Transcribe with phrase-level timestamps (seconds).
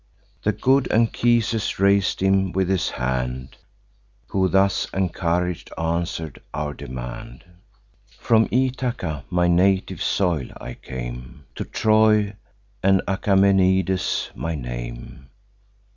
[0.41, 3.55] The good Anchises rais'd him with his hand;
[4.29, 7.45] Who, thus encourag'd, answer'd our demand:
[8.17, 12.33] 'From Ithaca, my native soil, I came To Troy;
[12.81, 15.29] and Achaemenides my name.